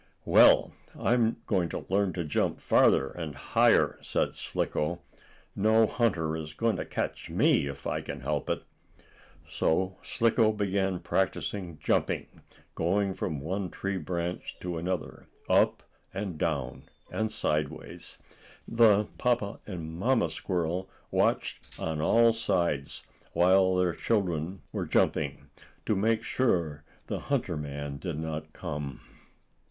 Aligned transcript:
"Well, 0.25 0.73
I'm 0.97 1.43
going 1.45 1.69
to 1.69 1.85
learn 1.87 2.13
to 2.13 2.23
jump 2.23 2.59
farther 2.59 3.11
and 3.11 3.35
higher," 3.35 3.99
said 4.01 4.33
Slicko. 4.33 4.99
"No 5.55 5.85
hunter 5.85 6.35
is 6.35 6.55
going 6.55 6.77
to 6.77 6.85
catch 6.85 7.29
me, 7.29 7.67
if 7.67 7.85
I 7.85 8.01
can 8.01 8.21
help 8.21 8.49
it." 8.49 8.63
So 9.47 9.97
Slicko 10.01 10.53
began 10.53 11.01
practicing 11.01 11.77
jumping, 11.77 12.25
going 12.73 13.13
from 13.13 13.41
one 13.41 13.69
tree 13.69 13.97
branch 13.99 14.57
to 14.61 14.79
another, 14.79 15.27
up 15.47 15.83
and 16.11 16.35
down, 16.35 16.85
and 17.11 17.31
sideways. 17.31 18.17
The 18.67 19.05
papa 19.19 19.59
and 19.67 19.93
mamma 19.99 20.29
squirrel 20.31 20.89
watched 21.11 21.79
on 21.79 22.01
all 22.01 22.33
sides 22.33 23.03
while 23.33 23.75
their 23.75 23.93
children 23.93 24.63
were 24.71 24.87
jumping, 24.87 25.51
to 25.85 25.95
make 25.95 26.23
sure 26.23 26.83
the 27.05 27.19
hunter 27.19 27.55
man 27.55 27.97
did 27.99 28.17
not 28.17 28.51
come. 28.51 29.01